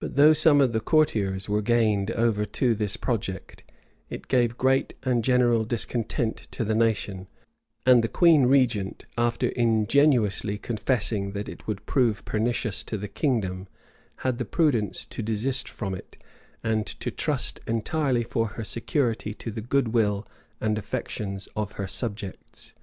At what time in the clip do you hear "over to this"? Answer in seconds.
2.10-2.98